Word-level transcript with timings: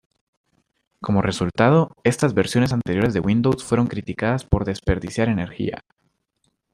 Como 0.99 1.21
resultado, 1.21 1.91
estas 2.03 2.33
versiones 2.33 2.73
anteriores 2.73 3.13
de 3.13 3.19
Windows 3.19 3.63
fueron 3.63 3.85
criticadas 3.85 4.43
por 4.45 4.65
desperdiciar 4.65 5.29
energía. 5.29 5.83